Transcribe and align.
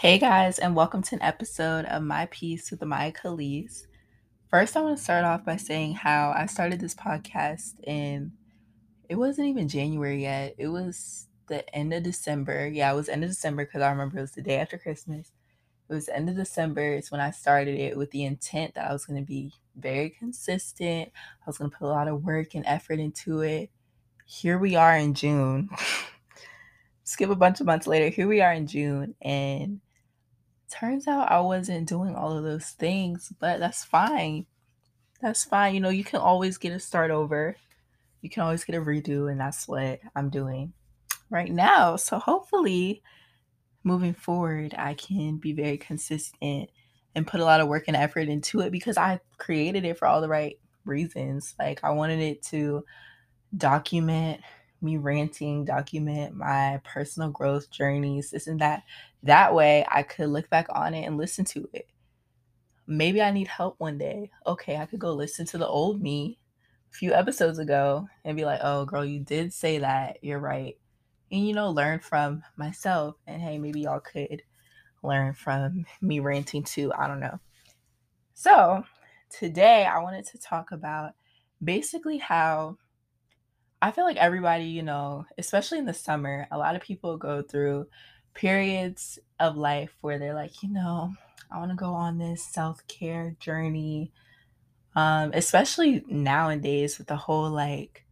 Hey 0.00 0.16
guys, 0.16 0.58
and 0.58 0.74
welcome 0.74 1.02
to 1.02 1.14
an 1.14 1.20
episode 1.20 1.84
of 1.84 2.02
My 2.02 2.24
Piece 2.30 2.70
with 2.70 2.80
Amaiya 2.80 3.14
Akelis. 3.14 3.82
First, 4.48 4.74
I 4.74 4.80
want 4.80 4.96
to 4.96 5.04
start 5.04 5.26
off 5.26 5.44
by 5.44 5.56
saying 5.58 5.92
how 5.92 6.32
I 6.34 6.46
started 6.46 6.80
this 6.80 6.94
podcast 6.94 7.74
in 7.84 8.32
it 9.10 9.16
wasn't 9.16 9.48
even 9.48 9.68
January 9.68 10.22
yet. 10.22 10.54
It 10.56 10.68
was 10.68 11.26
the 11.48 11.68
end 11.76 11.92
of 11.92 12.02
December. 12.02 12.66
Yeah, 12.66 12.90
it 12.90 12.96
was 12.96 13.10
end 13.10 13.24
of 13.24 13.28
December 13.28 13.66
because 13.66 13.82
I 13.82 13.90
remember 13.90 14.16
it 14.16 14.22
was 14.22 14.32
the 14.32 14.40
day 14.40 14.56
after 14.56 14.78
Christmas. 14.78 15.32
It 15.90 15.92
was 15.92 16.08
end 16.08 16.30
of 16.30 16.36
December. 16.36 16.94
It's 16.94 17.10
when 17.10 17.20
I 17.20 17.30
started 17.30 17.78
it 17.78 17.94
with 17.98 18.10
the 18.10 18.24
intent 18.24 18.76
that 18.76 18.88
I 18.88 18.94
was 18.94 19.04
going 19.04 19.20
to 19.20 19.26
be 19.26 19.52
very 19.76 20.08
consistent. 20.08 21.10
I 21.12 21.44
was 21.46 21.58
going 21.58 21.70
to 21.70 21.76
put 21.76 21.84
a 21.84 21.92
lot 21.92 22.08
of 22.08 22.24
work 22.24 22.54
and 22.54 22.64
effort 22.64 23.00
into 23.00 23.42
it. 23.42 23.68
Here 24.24 24.56
we 24.56 24.76
are 24.76 24.96
in 24.96 25.12
June. 25.12 25.68
Skip 27.04 27.28
a 27.28 27.36
bunch 27.36 27.60
of 27.60 27.66
months 27.66 27.86
later. 27.86 28.08
Here 28.08 28.26
we 28.26 28.40
are 28.40 28.54
in 28.54 28.66
June, 28.66 29.14
and 29.20 29.82
turns 30.70 31.06
out 31.06 31.30
I 31.30 31.40
wasn't 31.40 31.88
doing 31.88 32.14
all 32.14 32.36
of 32.36 32.44
those 32.44 32.66
things, 32.70 33.32
but 33.38 33.60
that's 33.60 33.84
fine. 33.84 34.46
That's 35.20 35.44
fine. 35.44 35.74
You 35.74 35.80
know, 35.80 35.90
you 35.90 36.04
can 36.04 36.20
always 36.20 36.58
get 36.58 36.72
a 36.72 36.80
start 36.80 37.10
over. 37.10 37.56
You 38.22 38.30
can 38.30 38.42
always 38.42 38.64
get 38.64 38.76
a 38.76 38.80
redo, 38.80 39.30
and 39.30 39.40
that's 39.40 39.66
what 39.66 40.00
I'm 40.14 40.30
doing 40.30 40.72
right 41.30 41.50
now. 41.50 41.96
So 41.96 42.18
hopefully, 42.18 43.02
moving 43.84 44.14
forward, 44.14 44.74
I 44.76 44.94
can 44.94 45.38
be 45.38 45.52
very 45.52 45.78
consistent 45.78 46.70
and 47.14 47.26
put 47.26 47.40
a 47.40 47.44
lot 47.44 47.60
of 47.60 47.68
work 47.68 47.84
and 47.88 47.96
effort 47.96 48.28
into 48.28 48.60
it 48.60 48.70
because 48.70 48.96
I 48.96 49.20
created 49.38 49.84
it 49.84 49.98
for 49.98 50.06
all 50.06 50.20
the 50.20 50.28
right 50.28 50.58
reasons. 50.84 51.54
Like, 51.58 51.80
I 51.82 51.90
wanted 51.90 52.20
it 52.20 52.42
to 52.44 52.84
document 53.56 54.40
me 54.82 54.96
ranting, 54.96 55.64
document 55.64 56.34
my 56.34 56.80
personal 56.84 57.30
growth 57.30 57.70
journeys, 57.70 58.30
this 58.30 58.46
and 58.46 58.60
that. 58.60 58.82
That 59.22 59.54
way 59.54 59.84
I 59.88 60.02
could 60.02 60.30
look 60.30 60.48
back 60.50 60.66
on 60.70 60.94
it 60.94 61.04
and 61.04 61.16
listen 61.16 61.44
to 61.46 61.68
it. 61.72 61.88
Maybe 62.86 63.22
I 63.22 63.30
need 63.30 63.48
help 63.48 63.76
one 63.78 63.98
day. 63.98 64.30
Okay, 64.46 64.76
I 64.76 64.86
could 64.86 64.98
go 64.98 65.12
listen 65.12 65.46
to 65.46 65.58
the 65.58 65.66
old 65.66 66.02
me 66.02 66.38
a 66.90 66.94
few 66.94 67.12
episodes 67.12 67.58
ago 67.58 68.08
and 68.24 68.36
be 68.36 68.44
like, 68.44 68.60
oh, 68.62 68.84
girl, 68.84 69.04
you 69.04 69.20
did 69.20 69.52
say 69.52 69.78
that. 69.78 70.18
You're 70.22 70.40
right. 70.40 70.76
And, 71.30 71.46
you 71.46 71.54
know, 71.54 71.70
learn 71.70 72.00
from 72.00 72.42
myself. 72.56 73.16
And 73.26 73.40
hey, 73.40 73.58
maybe 73.58 73.82
y'all 73.82 74.00
could 74.00 74.42
learn 75.02 75.34
from 75.34 75.86
me 76.00 76.20
ranting 76.20 76.64
too. 76.64 76.92
I 76.92 77.06
don't 77.06 77.20
know. 77.20 77.38
So, 78.34 78.84
today 79.30 79.84
I 79.84 79.98
wanted 80.00 80.26
to 80.26 80.38
talk 80.38 80.72
about 80.72 81.12
basically 81.62 82.18
how 82.18 82.76
I 83.82 83.92
feel 83.92 84.04
like 84.04 84.18
everybody, 84.18 84.64
you 84.64 84.82
know, 84.82 85.24
especially 85.38 85.78
in 85.78 85.86
the 85.86 85.94
summer, 85.94 86.46
a 86.50 86.58
lot 86.58 86.76
of 86.76 86.82
people 86.82 87.16
go 87.16 87.42
through 87.42 87.86
periods 88.34 89.18
of 89.38 89.56
life 89.56 89.96
where 90.02 90.18
they're 90.18 90.34
like, 90.34 90.62
you 90.62 90.70
know, 90.70 91.14
I 91.50 91.58
want 91.58 91.70
to 91.70 91.76
go 91.76 91.92
on 91.92 92.18
this 92.18 92.44
self 92.44 92.86
care 92.88 93.34
journey. 93.40 94.12
Um, 94.94 95.30
especially 95.34 96.04
nowadays 96.08 96.98
with 96.98 97.06
the 97.06 97.16
whole 97.16 97.48
like, 97.48 98.04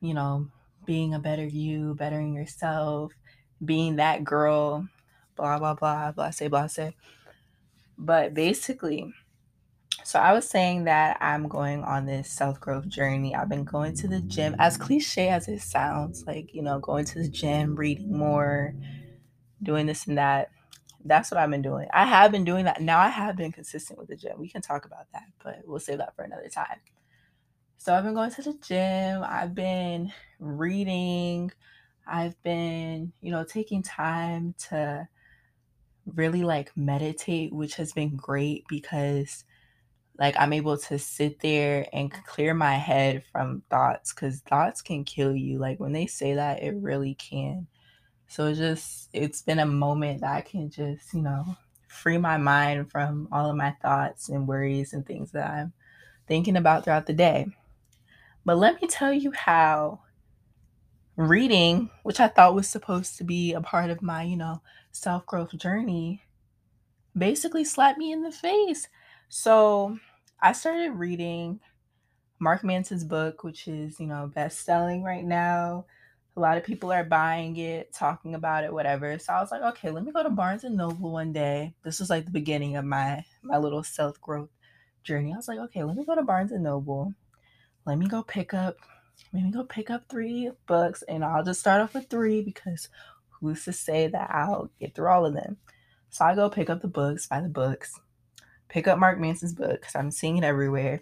you 0.00 0.14
know, 0.14 0.48
being 0.86 1.14
a 1.14 1.18
better 1.18 1.44
you, 1.44 1.94
bettering 1.94 2.34
yourself, 2.34 3.12
being 3.64 3.96
that 3.96 4.24
girl, 4.24 4.88
blah, 5.36 5.58
blah, 5.58 5.74
blah, 5.74 6.12
blah, 6.12 6.30
say, 6.30 6.48
blah, 6.48 6.66
say. 6.66 6.96
But 7.96 8.34
basically, 8.34 9.12
so 10.04 10.18
I 10.18 10.32
was 10.32 10.48
saying 10.48 10.84
that 10.84 11.16
I'm 11.20 11.48
going 11.48 11.82
on 11.82 12.04
this 12.04 12.30
self 12.30 12.60
growth 12.60 12.86
journey. 12.88 13.34
I've 13.34 13.48
been 13.48 13.64
going 13.64 13.96
to 13.96 14.08
the 14.08 14.20
gym, 14.20 14.54
as 14.58 14.76
cliche 14.76 15.28
as 15.28 15.48
it 15.48 15.60
sounds, 15.62 16.24
like, 16.26 16.54
you 16.54 16.62
know, 16.62 16.78
going 16.78 17.06
to 17.06 17.20
the 17.20 17.28
gym, 17.28 17.74
reading 17.74 18.16
more, 18.16 18.74
doing 19.62 19.86
this 19.86 20.06
and 20.06 20.18
that. 20.18 20.50
That's 21.06 21.30
what 21.30 21.38
I've 21.40 21.50
been 21.50 21.62
doing. 21.62 21.88
I 21.92 22.04
have 22.04 22.32
been 22.32 22.44
doing 22.44 22.66
that. 22.66 22.82
Now 22.82 22.98
I 22.98 23.08
have 23.08 23.36
been 23.36 23.52
consistent 23.52 23.98
with 23.98 24.08
the 24.08 24.16
gym. 24.16 24.38
We 24.38 24.48
can 24.48 24.62
talk 24.62 24.84
about 24.84 25.06
that, 25.12 25.24
but 25.42 25.62
we'll 25.64 25.80
save 25.80 25.98
that 25.98 26.14
for 26.14 26.22
another 26.22 26.48
time. 26.48 26.80
So 27.78 27.94
I've 27.94 28.04
been 28.04 28.14
going 28.14 28.30
to 28.30 28.42
the 28.42 28.58
gym. 28.62 29.22
I've 29.26 29.54
been 29.54 30.12
reading. 30.38 31.50
I've 32.06 32.40
been, 32.42 33.12
you 33.22 33.30
know, 33.30 33.44
taking 33.44 33.82
time 33.82 34.54
to 34.70 35.08
really 36.06 36.42
like 36.42 36.76
meditate, 36.76 37.52
which 37.52 37.76
has 37.76 37.92
been 37.92 38.16
great 38.16 38.64
because 38.68 39.44
like 40.18 40.36
I'm 40.38 40.52
able 40.52 40.78
to 40.78 40.98
sit 40.98 41.40
there 41.40 41.86
and 41.92 42.12
clear 42.26 42.54
my 42.54 42.74
head 42.74 43.24
from 43.32 43.62
thoughts 43.68 44.12
because 44.12 44.40
thoughts 44.40 44.80
can 44.80 45.04
kill 45.04 45.34
you. 45.34 45.58
Like 45.58 45.80
when 45.80 45.92
they 45.92 46.06
say 46.06 46.34
that, 46.34 46.62
it 46.62 46.74
really 46.76 47.14
can. 47.14 47.66
So 48.28 48.46
it's 48.46 48.58
just, 48.58 49.08
it's 49.12 49.42
been 49.42 49.58
a 49.58 49.66
moment 49.66 50.20
that 50.20 50.34
I 50.34 50.40
can 50.40 50.70
just, 50.70 51.12
you 51.12 51.22
know, 51.22 51.56
free 51.88 52.18
my 52.18 52.36
mind 52.36 52.90
from 52.90 53.28
all 53.32 53.50
of 53.50 53.56
my 53.56 53.74
thoughts 53.82 54.28
and 54.28 54.46
worries 54.46 54.92
and 54.92 55.06
things 55.06 55.32
that 55.32 55.50
I'm 55.50 55.72
thinking 56.26 56.56
about 56.56 56.84
throughout 56.84 57.06
the 57.06 57.12
day. 57.12 57.46
But 58.44 58.58
let 58.58 58.80
me 58.80 58.88
tell 58.88 59.12
you 59.12 59.32
how 59.32 60.00
reading, 61.16 61.90
which 62.02 62.20
I 62.20 62.28
thought 62.28 62.54
was 62.54 62.68
supposed 62.68 63.16
to 63.18 63.24
be 63.24 63.52
a 63.52 63.60
part 63.60 63.90
of 63.90 64.02
my, 64.02 64.22
you 64.22 64.36
know, 64.36 64.62
self 64.92 65.26
growth 65.26 65.56
journey, 65.56 66.22
basically 67.16 67.64
slapped 67.64 67.98
me 67.98 68.12
in 68.12 68.22
the 68.22 68.32
face. 68.32 68.88
So 69.28 69.98
I 70.40 70.52
started 70.52 70.92
reading 70.92 71.60
Mark 72.38 72.64
Manson's 72.64 73.04
book, 73.04 73.44
which 73.44 73.68
is, 73.68 73.98
you 73.98 74.06
know, 74.06 74.30
best 74.34 74.64
selling 74.64 75.02
right 75.02 75.24
now. 75.24 75.86
A 76.36 76.40
lot 76.40 76.58
of 76.58 76.64
people 76.64 76.92
are 76.92 77.04
buying 77.04 77.56
it, 77.56 77.92
talking 77.92 78.34
about 78.34 78.64
it, 78.64 78.72
whatever. 78.72 79.18
So 79.18 79.32
I 79.32 79.40
was 79.40 79.50
like, 79.50 79.62
okay, 79.62 79.90
let 79.90 80.04
me 80.04 80.12
go 80.12 80.22
to 80.22 80.30
Barnes 80.30 80.64
and 80.64 80.76
Noble 80.76 81.12
one 81.12 81.32
day. 81.32 81.74
This 81.84 82.00
was 82.00 82.10
like 82.10 82.24
the 82.24 82.32
beginning 82.32 82.76
of 82.76 82.84
my 82.84 83.24
my 83.42 83.56
little 83.56 83.82
self 83.84 84.20
growth 84.20 84.50
journey. 85.04 85.32
I 85.32 85.36
was 85.36 85.46
like, 85.48 85.58
okay, 85.58 85.84
let 85.84 85.96
me 85.96 86.04
go 86.04 86.14
to 86.14 86.22
Barnes 86.22 86.50
and 86.50 86.64
Noble. 86.64 87.14
Let 87.86 87.98
me 87.98 88.06
go 88.08 88.22
pick 88.22 88.52
up, 88.52 88.76
let 89.32 89.44
me 89.44 89.50
go 89.50 89.62
pick 89.62 89.90
up 89.90 90.08
three 90.08 90.50
books, 90.66 91.02
and 91.02 91.24
I'll 91.24 91.44
just 91.44 91.60
start 91.60 91.80
off 91.80 91.94
with 91.94 92.08
three 92.08 92.42
because 92.42 92.88
who's 93.28 93.64
to 93.64 93.72
say 93.72 94.08
that 94.08 94.30
I'll 94.30 94.70
get 94.80 94.94
through 94.94 95.08
all 95.08 95.26
of 95.26 95.34
them? 95.34 95.58
So 96.10 96.24
I 96.24 96.34
go 96.34 96.48
pick 96.50 96.68
up 96.68 96.82
the 96.82 96.88
books, 96.88 97.26
buy 97.26 97.40
the 97.40 97.48
books, 97.48 98.00
pick 98.74 98.88
up 98.88 98.98
Mark 98.98 99.20
Manson's 99.20 99.54
book 99.54 99.80
because 99.80 99.94
I'm 99.94 100.10
seeing 100.10 100.36
it 100.36 100.42
everywhere. 100.42 101.00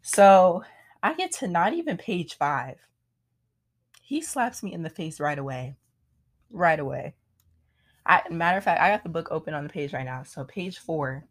So 0.00 0.62
I 1.02 1.14
get 1.14 1.32
to 1.32 1.48
not 1.48 1.72
even 1.72 1.96
page 1.96 2.36
five. 2.36 2.76
He 4.00 4.22
slaps 4.22 4.62
me 4.62 4.72
in 4.72 4.84
the 4.84 4.88
face 4.88 5.18
right 5.18 5.40
away. 5.40 5.74
Right 6.52 6.78
away. 6.78 7.16
I 8.06 8.22
matter 8.30 8.58
of 8.58 8.64
fact, 8.64 8.80
I 8.80 8.90
got 8.90 9.02
the 9.02 9.08
book 9.08 9.26
open 9.32 9.54
on 9.54 9.64
the 9.64 9.72
page 9.72 9.92
right 9.92 10.04
now. 10.04 10.22
So 10.22 10.44
page 10.44 10.78
four, 10.78 11.24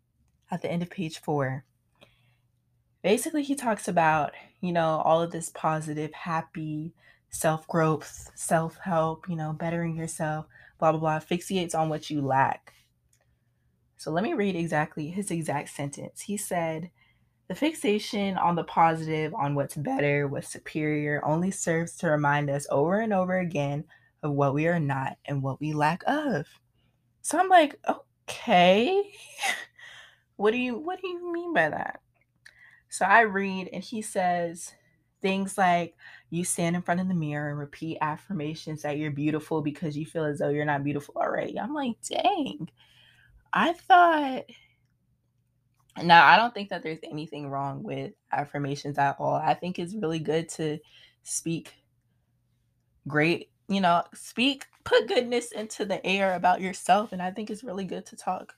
at 0.52 0.62
the 0.62 0.70
end 0.70 0.84
of 0.84 0.90
page 0.90 1.20
four, 1.20 1.64
basically 3.02 3.42
he 3.42 3.56
talks 3.56 3.88
about, 3.88 4.34
you 4.60 4.74
know, 4.74 5.02
all 5.06 5.22
of 5.22 5.32
this 5.32 5.50
positive, 5.50 6.12
happy 6.14 6.94
self-growth, 7.30 8.32
self-help, 8.36 9.30
you 9.30 9.38
know, 9.38 9.54
bettering 9.54 9.96
yourself, 9.96 10.46
blah 10.78 10.92
blah 10.92 11.00
blah, 11.00 11.20
fixates 11.20 11.74
on 11.74 11.88
what 11.88 12.10
you 12.10 12.22
lack. 12.22 12.74
So 13.98 14.12
let 14.12 14.24
me 14.24 14.34
read 14.34 14.56
exactly 14.56 15.08
his 15.08 15.32
exact 15.32 15.70
sentence. 15.70 16.22
He 16.22 16.38
said, 16.38 16.92
The 17.48 17.56
fixation 17.56 18.38
on 18.38 18.56
the 18.56 18.64
positive, 18.64 19.34
on 19.34 19.56
what's 19.56 19.76
better, 19.76 20.28
what's 20.28 20.52
superior, 20.52 21.20
only 21.26 21.50
serves 21.50 21.98
to 21.98 22.12
remind 22.12 22.50
us 22.50 22.68
over 22.70 23.00
and 23.00 23.12
over 23.12 23.40
again 23.40 23.86
of 24.22 24.34
what 24.34 24.54
we 24.54 24.68
are 24.68 24.80
not 24.80 25.18
and 25.26 25.42
what 25.42 25.60
we 25.60 25.74
lack 25.74 26.04
of. 26.06 26.46
So 27.24 27.40
I'm 27.40 27.50
like, 27.50 27.80
okay. 28.30 29.04
what 30.36 30.52
do 30.52 30.58
you 30.58 30.78
what 30.78 31.02
do 31.02 31.08
you 31.08 31.34
mean 31.34 31.54
by 31.54 31.70
that? 31.70 32.02
So 32.90 33.04
I 33.04 33.22
read 33.22 33.70
and 33.74 33.84
he 33.84 34.04
says 34.04 34.74
things 35.24 35.58
like 35.58 35.96
you 36.30 36.44
stand 36.44 36.76
in 36.76 36.84
front 36.84 37.02
of 37.02 37.08
the 37.08 37.16
mirror 37.16 37.50
and 37.50 37.58
repeat 37.58 37.98
affirmations 38.02 38.84
that 38.84 38.98
you're 38.98 39.10
beautiful 39.10 39.62
because 39.62 39.98
you 39.98 40.06
feel 40.06 40.26
as 40.26 40.38
though 40.38 40.50
you're 40.50 40.66
not 40.66 40.84
beautiful 40.84 41.16
already. 41.18 41.60
I'm 41.60 41.74
like, 41.74 41.96
dang 42.08 42.70
I 43.54 43.74
thought 43.74 44.44
now 46.04 46.26
I 46.26 46.38
don't 46.38 46.54
think 46.54 46.70
that 46.70 46.84
there's 46.84 47.00
anything 47.04 47.50
wrong 47.50 47.84
with 47.84 48.14
affirmations 48.32 48.98
at 48.98 49.16
all. 49.20 49.36
I 49.36 49.54
think 49.54 49.80
it's 49.80 49.96
really 49.96 50.20
good 50.20 50.50
to 50.50 50.80
speak 51.24 51.74
great, 53.08 53.50
you 53.68 53.82
know, 53.82 54.04
speak, 54.14 54.66
put 54.84 55.08
goodness 55.08 55.52
into 55.52 55.86
the 55.86 56.06
air 56.06 56.36
about 56.36 56.62
yourself. 56.62 57.14
And 57.14 57.22
I 57.22 57.32
think 57.32 57.50
it's 57.50 57.64
really 57.64 57.86
good 57.86 58.06
to 58.08 58.16
talk 58.16 58.54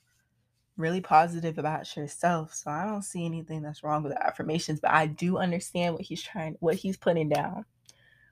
really 0.77 1.01
positive 1.01 1.57
about 1.57 1.95
yourself. 1.95 2.53
So 2.53 2.71
I 2.71 2.85
don't 2.85 3.03
see 3.03 3.25
anything 3.25 3.61
that's 3.61 3.83
wrong 3.83 4.03
with 4.03 4.13
affirmations, 4.13 4.79
but 4.79 4.91
I 4.91 5.07
do 5.07 5.37
understand 5.37 5.93
what 5.93 6.03
he's 6.03 6.21
trying, 6.21 6.55
what 6.59 6.75
he's 6.75 6.97
putting 6.97 7.29
down. 7.29 7.65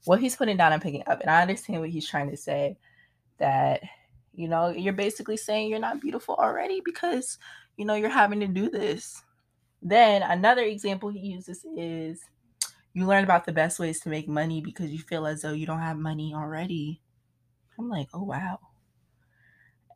What 0.05 0.21
he's 0.21 0.35
putting 0.35 0.57
down 0.57 0.71
and 0.73 0.81
picking 0.81 1.03
up. 1.07 1.19
And 1.21 1.29
I 1.29 1.41
understand 1.41 1.81
what 1.81 1.89
he's 1.89 2.07
trying 2.07 2.29
to 2.29 2.37
say 2.37 2.77
that 3.39 3.81
you 4.37 4.47
know, 4.47 4.69
you're 4.69 4.93
basically 4.93 5.35
saying 5.35 5.67
you're 5.67 5.79
not 5.79 5.99
beautiful 5.99 6.35
already 6.35 6.79
because, 6.85 7.39
you 7.75 7.83
know, 7.83 7.95
you're 7.95 8.07
having 8.07 8.39
to 8.39 8.47
do 8.47 8.69
this. 8.69 9.23
Then 9.81 10.21
another 10.21 10.61
example 10.61 11.09
he 11.09 11.19
uses 11.19 11.65
is 11.75 12.21
you 12.93 13.07
learn 13.07 13.23
about 13.23 13.45
the 13.45 13.51
best 13.51 13.79
ways 13.79 13.99
to 14.01 14.09
make 14.09 14.27
money 14.27 14.61
because 14.61 14.91
you 14.91 14.99
feel 14.99 15.25
as 15.25 15.41
though 15.41 15.53
you 15.53 15.65
don't 15.65 15.81
have 15.81 15.97
money 15.97 16.33
already. 16.35 17.01
I'm 17.79 17.89
like, 17.89 18.09
oh, 18.13 18.23
wow. 18.23 18.59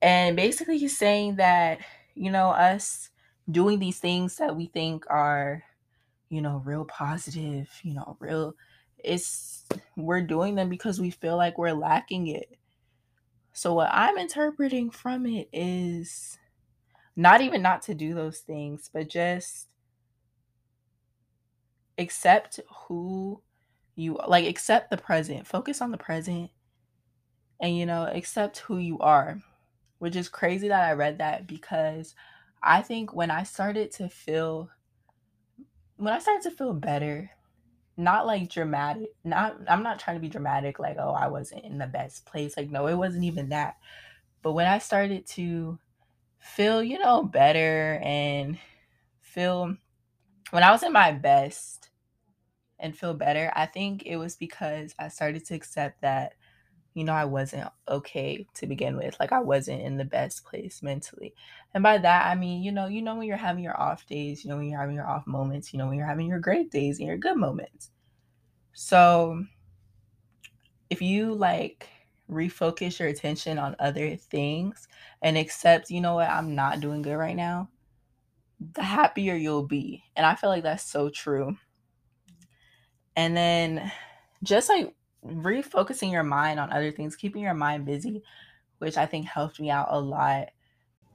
And 0.02 0.36
basically, 0.36 0.80
he's 0.80 0.98
saying 0.98 1.36
that, 1.36 1.80
you 2.16 2.32
know, 2.32 2.50
us 2.50 3.10
doing 3.50 3.78
these 3.78 4.00
things 4.00 4.38
that 4.38 4.56
we 4.56 4.66
think 4.68 5.06
are, 5.08 5.64
you 6.30 6.42
know, 6.42 6.64
real 6.66 6.86
positive, 6.86 7.70
you 7.84 7.94
know, 7.94 8.18
real, 8.20 8.56
it's, 8.98 9.68
we're 9.96 10.22
doing 10.22 10.56
them 10.56 10.70
because 10.70 11.00
we 11.00 11.12
feel 11.12 11.38
like 11.38 11.60
we're 11.60 11.74
lacking 11.74 12.28
it. 12.28 12.58
So, 13.54 13.74
what 13.74 13.90
I'm 13.92 14.18
interpreting 14.18 14.90
from 14.90 15.26
it 15.26 15.50
is 15.52 16.38
not 17.16 17.42
even 17.42 17.62
not 17.62 17.82
to 17.84 17.94
do 17.94 18.14
those 18.14 18.40
things, 18.40 18.90
but 18.94 19.10
just 19.10 19.68
accept 21.98 22.60
who 22.88 23.42
you 23.96 24.20
like, 24.28 24.46
accept 24.48 24.90
the 24.90 24.98
present, 24.98 25.46
focus 25.48 25.82
on 25.82 25.92
the 25.92 25.98
present, 25.98 26.50
and, 27.60 27.78
you 27.78 27.86
know, 27.86 28.08
accept 28.12 28.60
who 28.60 28.78
you 28.78 28.98
are 29.00 29.42
which 30.02 30.16
is 30.16 30.30
crazy 30.30 30.68
that 30.68 30.90
I 30.90 30.94
read 30.94 31.20
that 31.20 31.46
because 31.46 32.16
I 32.64 32.82
think 32.82 33.14
when 33.14 33.30
I 33.30 33.44
started 33.44 33.92
to 33.92 34.10
feel 34.10 34.72
when 35.98 36.12
I 36.12 36.18
started 36.18 36.42
to 36.50 36.56
feel 36.58 36.74
better, 36.74 37.30
not 37.98 38.26
like 38.26 38.50
dramatic, 38.50 39.10
not 39.24 39.58
I'm 39.68 39.84
not 39.84 40.00
trying 40.00 40.18
to 40.18 40.22
be 40.22 40.30
dramatic 40.30 40.80
like 40.80 40.98
oh 41.00 41.12
I 41.12 41.28
wasn't 41.28 41.66
in 41.66 41.78
the 41.78 41.88
best 41.88 42.26
place. 42.26 42.58
Like 42.58 42.70
no, 42.70 42.88
it 42.88 42.96
wasn't 42.96 43.26
even 43.26 43.50
that. 43.50 43.78
But 44.42 44.54
when 44.54 44.68
I 44.68 44.80
started 44.80 45.28
to 45.28 45.78
feel, 46.40 46.84
you 46.84 47.00
know, 47.00 47.24
better 47.24 48.00
and 48.04 48.58
feel 49.22 49.76
when 50.52 50.64
I 50.64 50.72
was 50.72 50.84
in 50.84 50.94
my 50.94 51.12
best 51.12 51.90
and 52.80 52.98
feel 52.98 53.14
better, 53.14 53.52
I 53.56 53.66
think 53.68 54.04
it 54.06 54.18
was 54.18 54.36
because 54.36 54.96
I 55.00 55.10
started 55.10 55.46
to 55.46 55.56
accept 55.56 56.02
that 56.02 56.34
you 56.94 57.04
know, 57.04 57.14
I 57.14 57.26
wasn't 57.26 57.70
okay 57.88 58.46
to 58.56 58.68
begin 58.68 58.98
with. 58.98 59.18
Like 59.20 59.32
I 59.32 59.40
wasn't 59.40 59.82
in 59.82 59.98
the 59.98 60.06
best 60.06 60.44
place 60.44 60.84
mentally. 60.84 61.34
And 61.74 61.84
by 61.84 61.98
that 61.98 62.28
I 62.28 62.36
mean, 62.36 62.64
you 62.64 62.72
know, 62.72 62.88
you 62.88 63.02
know 63.02 63.16
when 63.16 63.28
you're 63.28 63.38
having 63.38 63.64
your 63.64 63.80
off 63.80 64.06
days, 64.06 64.44
you 64.44 64.50
know 64.50 64.58
when 64.58 64.70
you're 64.70 64.80
having 64.80 64.96
your 64.96 65.08
off 65.08 65.26
moments, 65.26 65.72
you 65.72 65.80
know 65.80 65.88
when 65.88 65.98
you're 65.98 66.08
having 66.08 66.28
your 66.28 66.40
great 66.40 66.72
days 66.72 67.00
and 67.00 67.08
your 67.08 67.18
good 67.18 67.38
moments. 67.38 67.92
So 68.74 69.46
if 70.90 71.02
you 71.02 71.34
like 71.34 71.88
refocus 72.30 73.00
your 73.00 73.08
attention 73.08 73.58
on 73.58 73.76
other 73.80 74.16
things 74.16 74.88
and 75.22 75.38
accept, 75.38 75.90
you 75.90 76.02
know 76.02 76.16
what, 76.16 76.30
I'm 76.30 76.56
not 76.56 76.80
doing 76.80 77.02
good 77.02 77.16
right 77.16 77.36
now, 77.36 77.70
the 78.74 78.84
happier 78.84 79.36
you'll 79.36 79.68
be. 79.68 80.04
And 80.16 80.26
I 80.26 80.36
feel 80.36 80.50
like 80.50 80.64
that's 80.64 80.84
so 80.84 81.10
true. 81.10 81.56
And 83.16 83.36
then 83.36 83.92
just 84.44 84.70
like 84.70 84.94
refocusing 85.26 86.12
your 86.12 86.24
mind 86.24 86.60
on 86.60 86.72
other 86.72 86.92
things, 86.92 87.16
keeping 87.16 87.44
your 87.44 87.54
mind 87.54 87.86
busy, 87.86 88.24
which 88.80 88.98
I 88.98 89.06
think 89.06 89.26
helped 89.26 89.60
me 89.60 89.70
out 89.70 89.88
a 89.90 90.00
lot. 90.00 90.50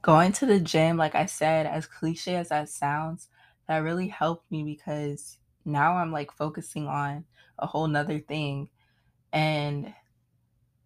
Going 0.01 0.31
to 0.33 0.45
the 0.45 0.59
gym, 0.59 0.97
like 0.97 1.15
I 1.15 1.25
said, 1.25 1.65
as 1.65 1.85
cliche 1.85 2.35
as 2.35 2.49
that 2.49 2.69
sounds, 2.69 3.27
that 3.67 3.77
really 3.79 4.07
helped 4.07 4.49
me 4.51 4.63
because 4.63 5.37
now 5.65 5.97
I'm 5.97 6.11
like 6.11 6.31
focusing 6.31 6.87
on 6.87 7.25
a 7.59 7.67
whole 7.67 7.87
nother 7.87 8.19
thing. 8.19 8.69
And 9.33 9.93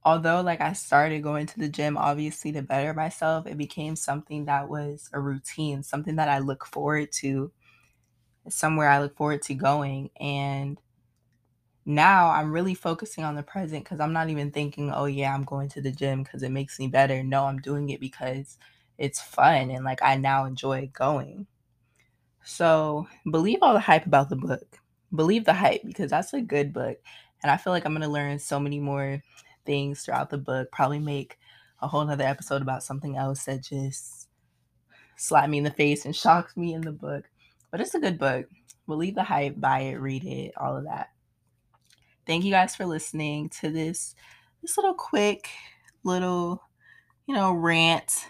although 0.04 0.42
like 0.42 0.62
I 0.62 0.74
started 0.74 1.22
going 1.22 1.46
to 1.48 1.60
the 1.60 1.70
gym 1.70 1.98
obviously 1.98 2.52
to 2.54 2.62
better 2.62 2.94
myself, 2.94 3.46
it 3.46 3.58
became 3.58 3.96
something 3.96 4.46
that 4.46 4.70
was 4.70 5.10
a 5.14 5.20
routine, 5.20 5.84
something 5.84 6.16
that 6.16 6.30
I 6.30 6.40
look 6.40 6.66
forward 6.66 7.12
to, 7.14 7.52
somewhere 8.50 8.90
I 8.90 9.00
look 9.00 9.16
forward 9.16 9.44
to 9.44 9.54
going. 9.54 10.10
And 10.20 10.80
now 11.96 12.30
I'm 12.30 12.52
really 12.52 12.74
focusing 12.74 13.24
on 13.24 13.36
the 13.36 13.44
present 13.44 13.84
because 13.84 14.00
I'm 14.00 14.14
not 14.14 14.30
even 14.30 14.52
thinking, 14.52 14.92
oh 14.92 15.06
yeah, 15.06 15.34
I'm 15.34 15.44
going 15.44 15.70
to 15.70 15.82
the 15.82 15.92
gym 15.92 16.24
because 16.24 16.44
it 16.44 16.52
makes 16.52 16.80
me 16.80 16.88
better. 16.88 17.24
No, 17.24 17.46
I'm 17.46 17.60
doing 17.60 17.90
it 17.90 18.00
because 18.00 18.58
it's 18.98 19.22
fun 19.22 19.72
and 19.72 19.84
like 19.84 20.02
I 20.02 20.16
now 20.16 20.46
enjoy 20.46 20.92
going. 20.94 21.48
So 22.44 23.08
believe 23.30 23.60
all 23.62 23.74
the 23.74 23.80
hype 23.80 24.06
about 24.06 24.30
the 24.30 24.36
book. 24.36 24.80
Believe 25.14 25.46
the 25.46 25.54
hype 25.54 25.82
because 25.84 26.12
that's 26.12 26.34
a 26.34 26.42
good 26.42 26.74
book. 26.74 26.98
And 27.44 27.52
I 27.52 27.58
feel 27.58 27.74
like 27.74 27.86
I'm 27.86 27.94
going 27.94 28.02
to 28.04 28.08
learn 28.08 28.40
so 28.40 28.60
many 28.60 28.80
more 28.80 29.22
things 29.66 30.04
throughout 30.04 30.30
the 30.30 30.38
book. 30.38 30.72
Probably 30.72 31.00
make 31.00 31.38
a 31.82 31.88
whole 31.88 32.06
nother 32.06 32.24
episode 32.24 32.62
about 32.62 32.84
something 32.84 33.18
else 33.18 33.46
that 33.46 33.64
just 33.64 34.28
slapped 35.16 35.50
me 35.50 35.58
in 35.58 35.64
the 35.64 35.72
face 35.72 36.06
and 36.06 36.16
shocked 36.16 36.56
me 36.56 36.74
in 36.74 36.82
the 36.82 36.92
book. 36.92 37.26
But 37.72 37.82
it's 37.82 37.96
a 37.96 38.00
good 38.00 38.20
book. 38.20 38.46
Believe 38.88 39.16
the 39.16 39.24
hype, 39.24 39.60
buy 39.60 39.80
it, 39.82 39.96
read 39.96 40.24
it, 40.26 40.54
all 40.58 40.78
of 40.78 40.84
that 40.86 41.10
thank 42.32 42.46
you 42.46 42.52
guys 42.52 42.78
for 42.78 42.86
listening 42.86 43.50
to 43.50 43.70
this 43.70 44.16
this 44.62 44.78
little 44.78 44.94
quick 44.94 45.50
little 46.06 46.64
you 47.28 47.36
know 47.36 47.52
rant. 47.52 48.26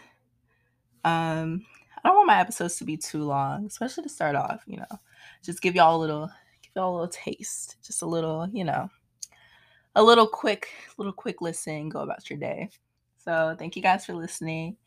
Um 1.06 1.64
i 2.04 2.08
don't 2.08 2.16
want 2.16 2.26
my 2.26 2.40
episodes 2.40 2.78
to 2.78 2.84
be 2.84 2.98
too 2.98 3.24
long 3.24 3.68
especially 3.68 4.02
to 4.02 4.10
start 4.10 4.36
off 4.36 4.64
you 4.66 4.78
know. 4.78 4.98
Just 5.44 5.62
give 5.62 5.76
y'all 5.76 5.96
a 5.96 6.02
little 6.02 6.32
give 6.64 6.72
y'all 6.76 6.92
a 6.92 6.96
little 6.96 7.10
taste 7.10 7.76
just 7.86 8.02
a 8.02 8.08
little 8.08 8.50
you 8.52 8.64
know 8.64 8.90
a 9.94 10.02
little 10.02 10.26
quick 10.26 10.70
little 10.98 11.14
quick 11.14 11.40
listen 11.40 11.88
go 11.88 12.00
about 12.00 12.28
your 12.28 12.40
day. 12.40 12.70
So 13.18 13.56
thank 13.60 13.76
you 13.76 13.84
guys 13.84 14.04
for 14.04 14.16
listening 14.16 14.78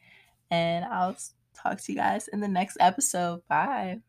and 0.51 0.85
i'll 0.87 1.17
talk 1.55 1.81
to 1.81 1.93
you 1.93 1.99
guys 1.99 2.27
in 2.27 2.41
the 2.41 2.49
next 2.49 2.79
episode. 2.81 3.43
Bye 3.47 4.01